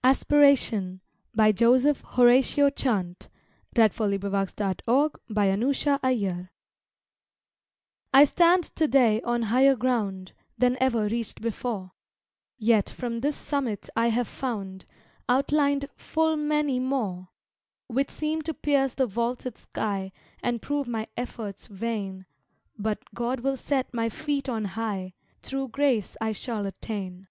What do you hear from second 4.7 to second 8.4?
good combine. ASPIRATION I